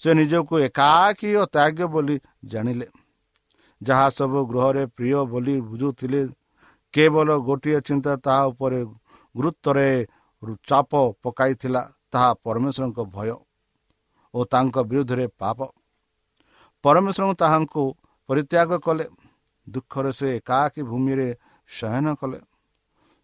[0.02, 2.16] ସେ ନିଜକୁ ଏକାକୀ ଓ ତ୍ୟାଗ ବୋଲି
[2.52, 2.88] ଜାଣିଲେ।
[3.82, 6.22] ଯାହା ସବୁ ଗୃହରେ ପ୍ରିୟ ବୋଲି ବୁଝୁଥିଲେ
[6.94, 8.80] କେବଳ ଗୋଟିଏ ଚିନ୍ତା ତାହା ଉପରେ
[9.36, 9.88] ଗୁରୁତ୍ୱରେ
[10.70, 10.92] ଚାପ
[11.24, 11.82] ପକାଇଥିଲା
[12.12, 13.30] ତାହା ପରମେଶ୍ୱରଙ୍କ ଭୟ
[14.34, 15.60] ଓ ତାଙ୍କ ବିରୁଦ୍ଧରେ ପାପ।
[16.84, 17.84] ପରମେଶ୍ୱର ତାହାଙ୍କୁ
[18.30, 19.06] ପରିତ୍ୟାଗ କଲେ
[19.68, 21.28] ଦୁଃଖରେ ସେ ଏକାକୀ ଭୂମିରେ
[21.70, 22.40] ଶୟନ କଲେ।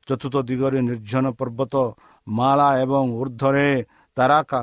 [0.07, 1.73] ଚତୁର୍ଥ ଦିଗରେ ନିର୍ଜନ ପର୍ବତ
[2.27, 3.69] ମାଳା ଏବଂ ଉର୍ଦ୍ଧ୍ୱରେ
[4.17, 4.59] ତାରାକା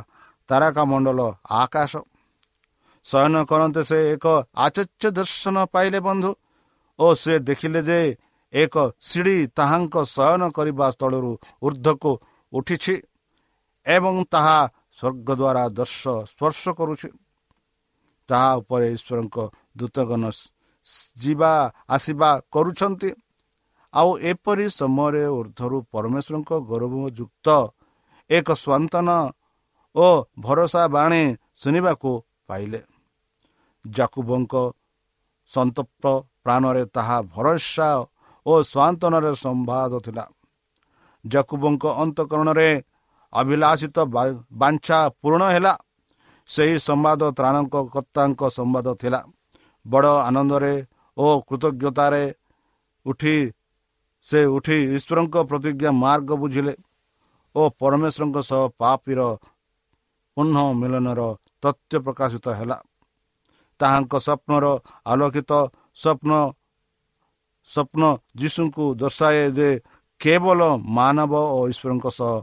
[0.49, 1.21] ତାରାକା ମଣ୍ଡଳ
[1.61, 1.93] ଆକାଶ।
[3.07, 4.27] ଶୟନ କରନ୍ତେ ସେ ଏକ
[4.57, 6.31] ଆଚର୍ଯ୍ୟ ଦର୍ଶନ ପାଇଲେ ବନ୍ଧୁ
[6.99, 8.01] ଓ ସେ ଦେଖିଲେ ଯେ
[8.53, 11.33] ଏକ ସିଢ଼ି ତାହାଙ୍କ ଶୟନ କରିବା ସ୍ଥଳରୁ
[11.67, 12.13] ଉର୍ଦ୍ଧ୍ୱକୁ
[12.53, 12.95] ଉଠିଛି
[13.87, 14.59] ଏବଂ ତାହା
[14.99, 17.09] ସ୍ୱର୍ଗ ଦ୍ୱାରା ଦର୍ଶ ସ୍ପର୍ଶ କରୁଛି।
[18.29, 19.37] ତାହା ଉପରେ ଈଶ୍ୱରଙ୍କ
[19.79, 20.23] ଦୂତଗଣ
[21.23, 21.53] ଯିବା
[21.95, 23.11] ଆସିବା କରୁଛନ୍ତି।
[23.95, 27.47] ଆଉ ଏପରି ସମୟରେ ଉର୍ଦ୍ଧରୁ ପରମେଶ୍ୱରଙ୍କ ଗୌରବଯୁକ୍ତ
[28.31, 29.09] ଏକ ସ୍ୱାନ୍ତନ
[29.97, 30.07] ଓ
[30.45, 31.23] ଭରସା ବାଣୀ
[31.63, 32.11] ଶୁଣିବାକୁ
[32.49, 32.81] ପାଇଲେ।
[33.85, 34.55] ଜାକୁବଙ୍କ
[35.51, 36.05] ସନ୍ତପ୍ତ
[36.45, 37.89] ପ୍ରାଣରେ ତାହା ଭରସା
[38.47, 40.25] ଓ ସ୍ୱାନ୍ତନରେ ସମ୍ବାଦ ଥିଲା।
[41.25, 42.71] ଜକୁବଙ୍କ ଅନ୍ତକରଣରେ
[43.33, 43.97] ଅଭିଳାଷିତ
[44.61, 45.75] ବାଞ୍ଛା ପୂରଣ ହେଲା।
[46.51, 49.21] ସେହି ସମ୍ବାଦ ତ୍ରାଣଙ୍କ କର୍ତ୍ତାଙ୍କ ସମ୍ବାଦ ଥିଲା।
[49.87, 50.75] ବଡ଼ ଆନନ୍ଦରେ
[51.17, 52.25] ଓ କୃତଜ୍ଞତାରେ
[53.07, 53.37] ଉଠି
[54.27, 56.75] ସେ ଉଠି ଈଶ୍ୱରଙ୍କ ପ୍ରତିଜ୍ଞା ମାର୍ଗ ବୁଝିଲେ
[57.55, 59.21] ଓ ପରମେଶ୍ୱରଙ୍କ ସହ ପାପିର
[60.37, 61.21] ପୁନଃ ମିଳନର
[61.63, 62.79] ତଥ୍ୟ ପ୍ରକାଶିତ ହେଲା।
[63.81, 64.65] ତାହାଙ୍କ ସ୍ୱପ୍ନର
[65.13, 65.53] ଆଲୋକିତ
[66.03, 66.33] ସ୍ୱପ୍ନ
[67.67, 68.03] ସ୍ୱପ୍ନ
[68.41, 69.69] ଯୀଶୁଙ୍କୁ ଦର୍ଶାଏ ଯେ
[70.21, 70.61] କେବଳ
[70.99, 72.35] ମାନବ ଓ ଈଶ୍ୱରଙ୍କ ସହ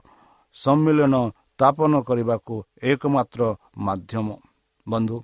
[0.55, 1.15] ସମ୍ମିଳନ
[1.51, 3.41] ସ୍ଥାପନ କରିବାକୁ ଏକମାତ୍ର
[3.85, 4.27] ମାଧ୍ୟମ।
[4.87, 5.17] ବନ୍ଧୁ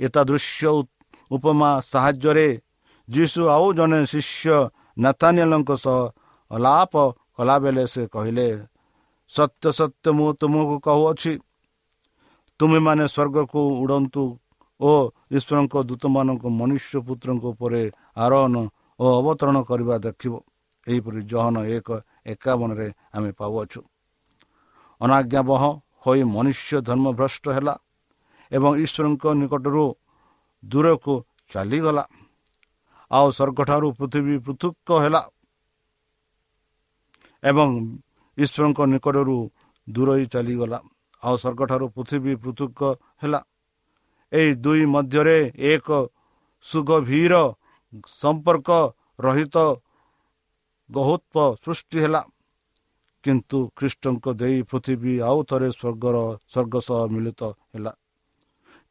[0.00, 0.70] ଏତାଦୃଶ୍ୟ
[1.30, 2.48] ଉପମା ସାହାଯ୍ୟରେ
[3.08, 4.56] ଯୀଶୁ ଆଉ ଜଣେ ଶିଷ୍ୟ
[5.02, 6.00] ନେତାନିଆଲଙ୍କ ସହ
[6.50, 6.94] ଅଲାପ
[7.36, 8.48] କଲାବେଳେ ସେ କହିଲେ
[9.34, 11.32] ସତ୍ୟ ସତ୍ୟ ମୁଁ ତୁମକୁ କହୁଅଛି।
[12.60, 14.22] ତୁମେମାନେ ସ୍ୱର୍ଗକୁ ଉଡ଼ନ୍ତୁ
[14.80, 14.90] ଓ
[15.36, 17.82] ଈଶ୍ୱରଙ୍କ ଦୂତମାନଙ୍କୁ ମନୁଷ୍ୟ ପୁତ୍ରଙ୍କ ଉପରେ
[18.24, 18.54] ଆରୋହଣ
[19.00, 20.34] ଓ ଅବତରଣ କରିବା ଦେଖିବ।
[20.86, 21.88] ଏହିପରି ଜହନ ଏକ
[22.32, 23.80] ଏକାବନରେ ଆମେ ପାଉଅଛୁ।
[25.00, 25.62] ଅନାଜ୍ଞାବହ
[26.04, 27.74] ହୋଇ ମନୁଷ୍ୟ ଧର୍ମଭ୍ରଷ୍ଟ ହେଲା
[28.52, 29.84] ଏବଂ ଈଶ୍ୱରଙ୍କ ନିକଟରୁ
[30.62, 31.14] ଦୂରକୁ
[31.50, 32.04] ଚାଲିଗଲା।
[33.10, 35.22] ଆଉ ସ୍ୱର୍ଗଠାରୁ ପୃଥିବୀ ପୃଥକ ହେଲା
[37.42, 37.68] ଏବଂ
[38.38, 39.38] ଈଶ୍ୱରଙ୍କ ନିକଟରୁ
[39.88, 40.78] ଦୂରେଇ ଚାଲିଗଲା।
[41.22, 42.80] ଆଉ ସ୍ୱର୍ଗଠାରୁ ପୃଥିବୀ ପୃଥକ
[43.22, 43.40] ହେଲା।
[44.32, 45.38] ଏହି ଦୁଇ ମଧ୍ୟରେ
[45.72, 45.88] ଏକ
[46.64, 47.34] ସୁଗଭୀର
[48.20, 48.68] ସମ୍ପର୍କ
[49.20, 49.56] ରହିତ
[50.90, 52.22] ଗହୁତ୍ୱ ସୃଷ୍ଟି ହେଲା।
[53.24, 56.16] କିନ୍ତୁ ଖ୍ରୀଷ୍ଟଙ୍କ ଦେଇ ପୃଥିବୀ ଆଉ ଥରେ ସ୍ୱର୍ଗର
[56.52, 57.42] ସ୍ୱର୍ଗ ସହ ମିଳିତ
[57.72, 57.92] ହେଲା।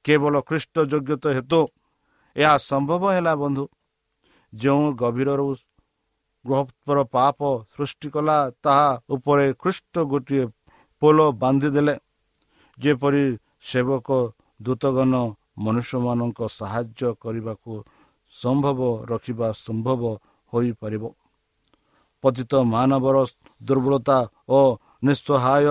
[0.06, 1.62] କେବଳ ଖ୍ରୀଷ୍ଟ ଯୋଗ୍ୟତା ହେତୁ
[2.36, 3.65] ଏହା ସମ୍ଭବ ହେଲା ବନ୍ଧୁ।
[4.53, 5.47] ଯେଉଁ ଗଭୀରରୁ
[6.45, 7.39] ଗୃହର ପାପ
[7.73, 10.45] ସୃଷ୍ଟି କଲା ତାହା ଉପରେ ଖ୍ରୀଷ୍ଟ ଗୋଟିଏ
[11.01, 11.95] ପୋଲ ବାନ୍ଧିଦେଲେ।
[12.77, 13.25] ଯେପରି
[13.69, 14.08] ସେବକ
[14.60, 15.13] ଦୂତଗଣ
[15.65, 17.73] ମନୁଷ୍ୟମାନଙ୍କ ସାହାଯ୍ୟ କରିବାକୁ
[18.34, 18.79] ସମ୍ଭବ
[19.12, 20.01] ରଖିବା ସମ୍ଭବ
[20.53, 21.03] ହୋଇପାରିବ।
[22.23, 23.17] ପତିତ ମାନବର
[23.62, 24.17] ଦୁର୍ବଳତା
[24.49, 24.60] ଓ
[25.06, 25.67] ନିଃସହାୟ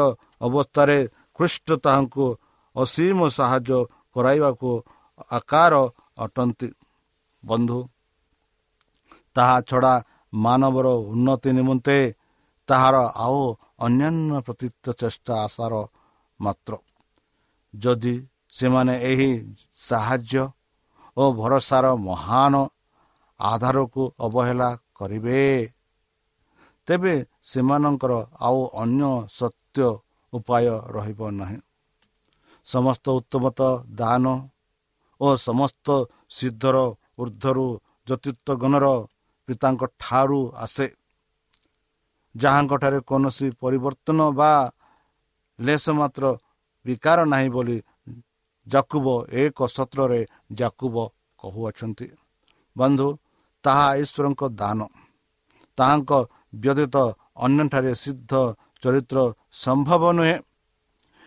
[0.47, 0.99] ଅବସ୍ଥାରେ
[1.37, 2.27] ଖ୍ରୀଷ୍ଟ ତାହାଙ୍କୁ
[2.77, 3.79] ଅସୀମ ସାହାଯ୍ୟ
[4.15, 4.71] କରାଇବାକୁ
[5.31, 5.73] ଆକାର
[6.25, 6.69] ଅଟନ୍ତି।
[7.43, 7.79] ବନ୍ଧୁ
[9.37, 9.95] ତାହା ଛଡ଼ା
[10.33, 11.99] ମାନବର ଉନ୍ନତି ନିମନ୍ତେ
[12.69, 13.41] ତାହାର ଆଉ
[13.87, 15.75] ଅନ୍ୟାନ୍ୟ ପ୍ରତୀତ ଚେଷ୍ଟା ଆଶାର
[16.41, 16.73] ମାତ୍ର।
[17.75, 18.15] ଯଦି
[18.53, 19.31] ସେମାନେ ଏହି
[19.89, 20.45] ସାହାଯ୍ୟ
[21.17, 22.55] ଓ ଭରସାର ମହାନ
[23.41, 25.41] ଆଧାରକୁ ଅବହେଳା କରିବେ
[26.89, 27.15] ତେବେ
[27.51, 28.13] ସେମାନଙ୍କର
[28.47, 29.87] ଆଉ ଅନ୍ୟ ସତ୍ୟ
[30.33, 30.65] ଉପାୟ
[30.97, 31.59] ରହିବ ନାହିଁ।
[32.67, 33.61] ସମସ୍ତ ଉତ୍ତମତ
[34.01, 34.25] ଦାନ
[35.21, 35.87] ଓ ସମସ୍ତ
[36.31, 36.77] ସିଦ୍ଧର
[37.21, 37.67] ଉର୍ଦ୍ଧ୍ୱରୁ
[38.09, 38.87] ଜ୍ୟୋତିତ୍ୱଗଣର
[39.49, 40.87] ପିତାଙ୍କ ଠାରୁ ଆସେ।
[42.35, 44.53] ଯାହାଙ୍କଠାରେ କୌଣସି ପରିବର୍ତ୍ତନ ବା
[45.59, 46.25] ଲେସ ମାତ୍ର
[46.87, 47.79] ବିକାର ନାହିଁ ବୋଲି
[48.67, 49.07] ଜାକୁବ
[49.43, 50.21] ଏକ ସତ୍ରରେ
[50.53, 50.97] ଜାକୁବ
[51.41, 52.07] କହୁଅଛନ୍ତି।
[52.77, 53.09] ବନ୍ଧୁ
[53.65, 54.81] ତାହା ଈଶ୍ୱରଙ୍କ ଦାନ।
[55.79, 56.11] ତାହାଙ୍କ
[56.63, 56.97] ବ୍ୟତୀତ
[57.37, 58.33] ଅନ୍ୟଠାରେ ସିଦ୍ଧ
[58.83, 59.19] ଚରିତ୍ର
[59.65, 60.37] ସମ୍ଭବ ନୁହେଁ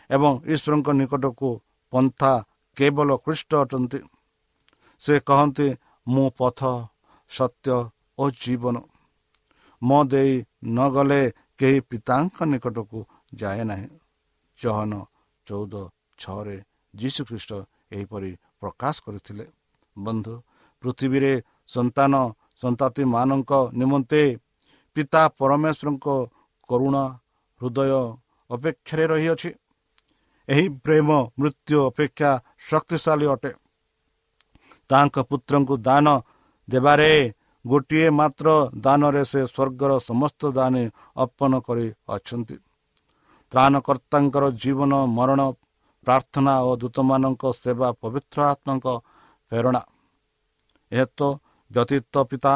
[0.09, 1.49] ଏବଂ ଈଶ୍ୱରଙ୍କ ନିକଟକୁ
[1.93, 2.31] ପନ୍ଥା
[2.77, 3.99] କେବଳ ଖ୍ରୀଷ୍ଟ ଅଟନ୍ତି।
[5.01, 5.67] ସେ କହନ୍ତି
[6.07, 6.59] ମୁଁ ପଥ
[7.29, 7.77] ସତ୍ୟ
[8.17, 8.75] ଓ ଜୀବନ।
[9.81, 10.33] ମୋ ଦେଇ
[10.65, 11.21] ନ ଗଲେ
[11.57, 12.99] କେହି ପିତାଙ୍କ ନିକଟକୁ
[13.35, 13.87] ଯାଏ ନାହିଁ।
[14.59, 14.93] ଚହନ
[15.47, 15.73] ଚଉଦ
[16.19, 16.57] ଛଅରେ
[16.93, 17.51] ଯୀଶୁଖ୍ରୀଷ୍ଟ
[17.91, 19.45] ଏହିପରି ପ୍ରକାଶ କରିଥିଲେ।
[19.95, 20.33] ବନ୍ଧୁ
[20.83, 21.33] ପୃଥିବୀରେ
[21.67, 22.13] ସନ୍ତାନ
[22.61, 24.23] ସନ୍ତାତିମାନଙ୍କ ନିମନ୍ତେ
[24.95, 26.07] ପିତା ପରମେଶ୍ୱରଙ୍କ
[26.69, 27.03] କରୁଣା
[27.61, 27.91] ହୃଦୟ
[28.49, 29.49] ଅପେକ୍ଷାରେ ରହିଅଛି।
[30.47, 32.31] ଏହି ପ୍ରେମ ମୃତ୍ୟୁ ଅପେକ୍ଷା
[32.69, 33.51] ଶକ୍ତିଶାଳୀ ଅଟେ।
[34.89, 36.07] ତାଙ୍କ ପୁତ୍ରଙ୍କୁ ଦାନ
[36.67, 37.11] ଦେବାରେ
[37.65, 38.47] ଗୋଟିଏ ମାତ୍ର
[38.85, 40.73] ଦାନରେ ସେ ସ୍ୱର୍ଗର ସମସ୍ତ ଦାନ
[41.23, 42.55] ଅର୍ପଣ କରି ଅଛନ୍ତି।
[43.51, 45.41] ତ୍ରାଣକର୍ତ୍ତାଙ୍କର ଜୀବନ ମରଣ
[46.07, 48.87] ପ୍ରାର୍ଥନା ଓ ଦୂତମାନଙ୍କ ସେବା ପବିତ୍ର ଆତ୍ମାଙ୍କ
[49.51, 49.81] ପ୍ରେରଣା।
[50.91, 51.19] ଏହା ତ
[51.71, 52.53] ବ୍ୟତୀତ ପିତା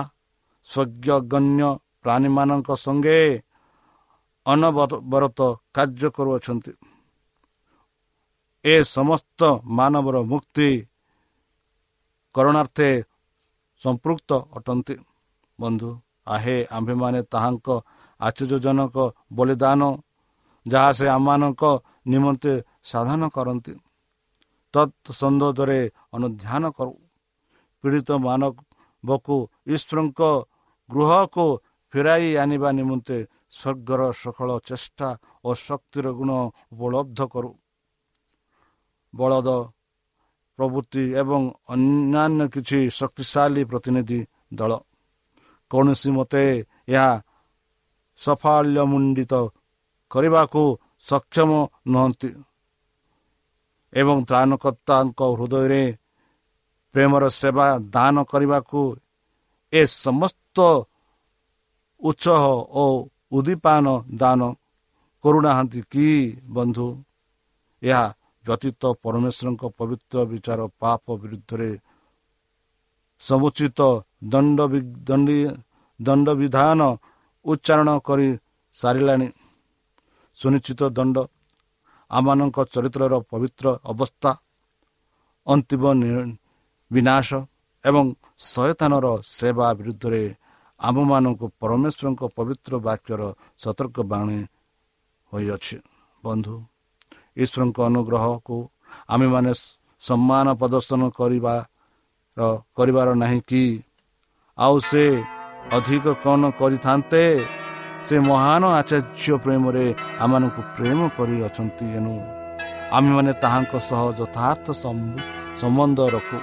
[0.69, 1.62] ସ୍ୱଜ୍ଞଗଣ୍ୟ
[2.04, 3.19] ପ୍ରାଣୀମାନଙ୍କ ସଙ୍ଗେ
[4.45, 5.39] ଅନବରତ
[5.76, 6.74] କାର୍ଯ୍ୟ କରୁଅଛନ୍ତି।
[8.65, 9.39] ଏ ସମସ୍ତ
[9.78, 10.69] ମାନବର ମୁକ୍ତି
[12.36, 12.89] କରଣାର୍ଥେ
[13.81, 14.95] ସମ୍ପୃକ୍ତ ଅଟନ୍ତି।
[15.59, 15.89] ବନ୍ଧୁ
[16.27, 17.67] ଆହେ ଆମ୍ଭେମାନେ ତାହାଙ୍କ
[18.19, 18.95] ଆଶ୍ଚର୍ଯ୍ୟଜନକ
[19.37, 19.81] ବଳିଦାନ
[20.65, 21.63] ଯାହା ସେ ଆମମାନଙ୍କ
[22.11, 23.73] ନିମନ୍ତେ ସାଧନ କରନ୍ତି।
[24.73, 25.79] ତତ୍ ସନ୍ଦର୍ଭରେ
[26.15, 26.93] ଅନୁଧ୍ୟାନ କରୁ।
[27.83, 29.35] ପୀଡ଼ିତ ମାନବକୁ
[29.73, 30.21] ଈଶ୍ୱରଙ୍କ
[30.89, 31.45] ଗୃହକୁ
[31.93, 33.17] ଫେରାଇ ଆଣିବା ନିମନ୍ତେ
[33.57, 35.09] ସ୍ୱର୍ଗର ସକଳ ଚେଷ୍ଟା
[35.45, 36.31] ଓ ଶକ୍ତିର ଗୁଣ
[36.73, 37.51] ଉପଲବ୍ଧ କରୁ।
[39.13, 39.49] ବଳଦ
[40.60, 44.19] ପ୍ରବୃତ୍ତି ଏବଂ ଅନ୍ୟାନ୍ୟ କିଛି ଶକ୍ତିଶାଳୀ ପ୍ରତିନିଧି
[44.54, 44.72] ଦଳ।
[45.72, 46.43] କୌଣସି ମତେ
[46.88, 47.10] ଏହା
[48.19, 49.34] ସଫାଲ୍ୟମଣ୍ଡିତ
[50.12, 50.63] କରିବାକୁ
[51.00, 51.52] ସକ୍ଷମ
[51.88, 52.30] ନୁହନ୍ତି
[53.93, 55.84] ଏବଂ ତ୍ରାଣକର୍ତ୍ତାଙ୍କ ହୃଦୟରେ
[56.95, 58.82] ପ୍ରେମର ସେବା ଦାନ କରିବାକୁ
[59.74, 60.58] ଏ ସମସ୍ତ
[62.02, 62.43] ଉତ୍ସାହ
[62.82, 62.84] ଓ
[63.32, 63.86] ଉଦ୍ଦୀପାନ
[64.22, 64.41] ଦାନ
[65.24, 66.08] କରୁନାହାନ୍ତି କି
[66.50, 66.88] ବନ୍ଧୁ?
[67.82, 68.04] ଏହା
[68.49, 71.69] ବ୍ୟତୀତ ପରମେଶ୍ୱରଙ୍କ ପବିତ୍ର ବିଚାର ପାପ ବିରୁଦ୍ଧରେ
[73.21, 73.79] ସମୁଚିତ
[74.31, 74.59] ଦଣ୍ଡ
[75.99, 76.79] ଦଣ୍ଡ ବିଧାନ
[77.45, 78.27] ଉଚ୍ଚାରଣ କରି
[78.75, 79.27] ସାରିଲାଣି।
[80.38, 81.17] ସୁନିଶ୍ଚିତ ଦଣ୍ଡ
[82.12, 84.31] ଆମମାନଙ୍କ ଚରିତ୍ରର ପବିତ୍ର ଅବସ୍ଥା
[85.47, 85.83] ଅନ୍ତିମ
[86.91, 87.29] ବିନାଶ
[87.83, 88.05] ଏବଂ
[88.51, 89.07] ଶୟତାନର
[89.38, 90.23] ସେବା ବିରୁଦ୍ଧରେ
[90.79, 93.21] ଆମମାନଙ୍କୁ ପରମେଶ୍ୱରଙ୍କ ପବିତ୍ର ବାକ୍ୟର
[93.63, 94.39] ସତର୍କ ବାଣୀ
[95.31, 95.77] ହୋଇଅଛି।
[96.23, 96.55] ବନ୍ଧୁ
[97.43, 98.58] ଈଶ୍ୱରଙ୍କ ଅନୁଗ୍ରହକୁ
[99.13, 99.52] ଆମେମାନେ
[100.02, 101.56] ସମ୍ମାନ ପ୍ରଦର୍ଶନ କରିବା
[102.78, 103.63] କରିବାର ନାହିଁ କି?
[104.58, 105.06] ଆଉ ସେ
[105.78, 107.23] ଅଧିକ କ'ଣ କରିଥାନ୍ତେ?
[108.08, 109.86] ସେ ମହାନ ଆଚାର୍ଯ୍ୟ ପ୍ରେମରେ
[110.23, 112.15] ଆମମାନଙ୍କୁ ପ୍ରେମ କରିଅଛନ୍ତି ଏଣୁ
[112.97, 114.65] ଆମେମାନେ ତାହାଙ୍କ ସହ ଯଥାର୍ଥ
[115.62, 116.39] ସମ୍ବନ୍ଧ ରଖୁ।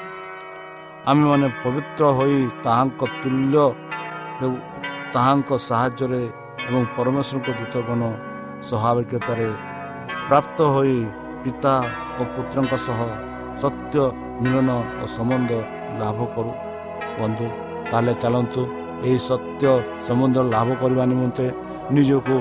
[1.10, 3.56] ଆମେମାନେ ପବିତ୍ର ହୋଇ ତାହାଙ୍କ ତୁଲ୍ୟ
[5.14, 6.22] ତାହାଙ୍କ ସାହାଯ୍ୟରେ
[6.68, 8.02] ଏବଂ ପରମେଶ୍ୱରଙ୍କ ଦୂତଗଣ
[8.68, 9.48] ସ୍ୱାଭାବିକତାରେ
[10.28, 10.98] ପ୍ରାପ୍ତ ହୋଇ
[11.42, 11.74] ପିତା
[12.20, 13.00] ଓ ପୁତ୍ରଙ୍କ ସହ
[13.62, 13.94] ସତ୍ୟ
[14.42, 14.70] ମିଳନ
[15.02, 15.50] ଓ ସମ୍ବନ୍ଧ
[16.00, 16.52] ଲାଭ କରୁ।
[17.18, 17.46] ବନ୍ଧୁ
[17.90, 18.62] ତାହେଲେ ଚାଲନ୍ତୁ
[19.06, 19.64] ଏହି ସତ୍ୟ
[20.06, 21.46] ସମ୍ବନ୍ଧ ଲାଭ କରିବା ନିମନ୍ତେ
[21.94, 22.36] ନିଜକୁ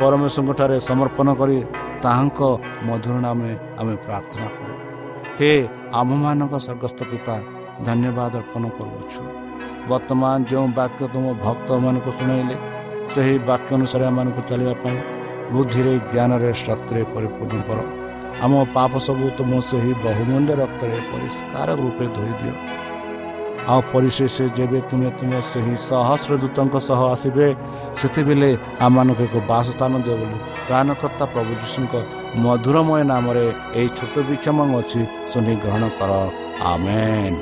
[0.00, 1.58] ପରମେଶ୍ୱରଙ୍କଠାରେ ସମର୍ପଣ କରି
[2.04, 2.40] ତାହାଙ୍କ
[2.88, 4.72] ମଧୁର ନାମେ ଆମେ ପ୍ରାର୍ଥନା କରୁ।
[5.38, 5.50] ହେ
[6.00, 7.36] ଆମମାନଙ୍କ ସ୍ୱର୍ଗସ୍ଥ ପିତା
[7.88, 9.22] ଧନ୍ୟବାଦ ଅର୍ପଣ କରୁଅଛୁ।
[9.90, 12.56] ବର୍ତ୍ତମାନ ଯେଉଁ ବାକ୍ୟ ତୁମ ଭକ୍ତମାନଙ୍କୁ ଶୁଣାଇଲେ
[13.12, 14.98] ସେହି ବାକ୍ୟ ଅନୁସାରେ ଆମମାନଙ୍କୁ ଚାଲିବା ପାଇଁ
[15.52, 17.78] ବୁଦ୍ଧିରେ ଜ୍ଞାନରେ ଶକ୍ତିରେ ପରିପୂର୍ଣ୍ଣ କର।
[18.44, 22.54] ଆମ ପାପ ସବୁ ତୁମ ସେହି ବହୁମୂଲ୍ୟ ରକ୍ତରେ ପରିଷ୍କାର ରୂପେ ଧୋଇଦିଅ
[23.70, 27.46] ଆଉ ପରିଶେଷ ଯେବେ ତୁମେ ତୁମ ସେହି ସହସ୍ର ଦୂତଙ୍କ ସହ ଆସିବେ
[28.00, 28.50] ସେତେବେଳେ
[28.86, 31.94] ଆମମାନଙ୍କୁ ଏକ ବାସସ୍ଥାନ ଦିଅ ବୋଲି ପ୍ରାଣକର୍ତ୍ତା ପ୍ରଭୁ ଯୀଶୁଙ୍କ
[32.44, 33.46] ମଧୁରମୟ ନାମରେ
[33.78, 36.12] ଏହି ଛୋଟ ବିକ୍ଷମ ଅଛି ଶୁଣି ଗ୍ରହଣ କର।
[36.72, 37.36] ଆମେନ୍।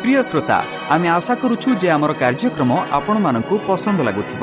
[0.00, 0.58] ପ୍ରିୟ ଶ୍ରୋତା
[0.94, 4.42] ଆମେ ଆଶା କରୁଛୁ ଯେ ଆମର କାର୍ଯ୍ୟକ୍ରମ ଆପଣମାନଙ୍କୁ ପସନ୍ଦ ଲାଗୁଥିବ।